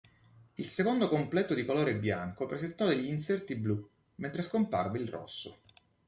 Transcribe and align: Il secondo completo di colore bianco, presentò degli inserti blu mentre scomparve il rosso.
Il 0.55 0.65
secondo 0.65 1.07
completo 1.07 1.53
di 1.53 1.63
colore 1.63 1.93
bianco, 1.95 2.47
presentò 2.47 2.87
degli 2.87 3.05
inserti 3.05 3.53
blu 3.55 3.87
mentre 4.15 4.41
scomparve 4.41 4.97
il 4.97 5.07
rosso. 5.07 5.61